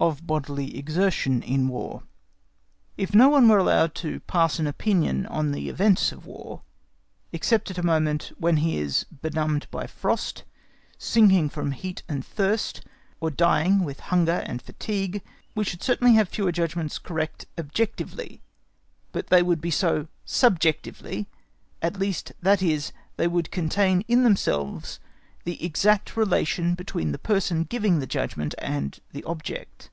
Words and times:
Of 0.00 0.28
Bodily 0.28 0.78
Exertion 0.78 1.42
in 1.42 1.66
War 1.66 2.04
If 2.96 3.16
no 3.16 3.28
one 3.30 3.48
were 3.48 3.58
allowed 3.58 3.96
to 3.96 4.20
pass 4.20 4.60
an 4.60 4.68
opinion 4.68 5.26
on 5.26 5.50
the 5.50 5.68
events 5.68 6.12
of 6.12 6.24
War, 6.24 6.62
except 7.32 7.68
at 7.72 7.78
a 7.78 7.82
moment 7.82 8.30
when 8.38 8.58
he 8.58 8.78
is 8.78 9.06
benumbed 9.10 9.66
by 9.72 9.88
frost, 9.88 10.44
sinking 10.98 11.48
from 11.48 11.72
heat 11.72 12.04
and 12.08 12.24
thirst, 12.24 12.82
or 13.18 13.28
dying 13.28 13.82
with 13.82 13.98
hunger 13.98 14.44
and 14.46 14.62
fatigue, 14.62 15.20
we 15.56 15.64
should 15.64 15.82
certainly 15.82 16.14
have 16.14 16.28
fewer 16.28 16.52
judgments 16.52 16.96
correct 17.00 17.46
objectively; 17.58 18.40
but 19.10 19.26
they 19.30 19.42
would 19.42 19.60
be 19.60 19.72
so, 19.72 20.06
subjectively, 20.24 21.26
at 21.82 21.98
least; 21.98 22.30
that 22.40 22.62
is, 22.62 22.92
they 23.16 23.26
would 23.26 23.50
contain 23.50 24.04
in 24.06 24.22
themselves 24.22 25.00
the 25.44 25.64
exact 25.64 26.14
relation 26.14 26.74
between 26.74 27.10
the 27.12 27.18
person 27.18 27.62
giving 27.64 28.00
the 28.00 28.06
judgment 28.06 28.54
and 28.58 28.98
the 29.12 29.24
object. 29.24 29.88